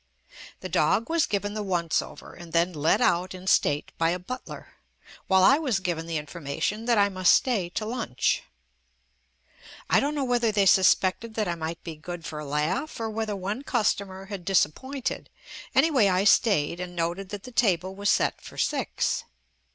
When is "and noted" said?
16.79-17.29